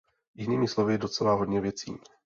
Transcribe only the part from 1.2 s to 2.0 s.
hodně věcí!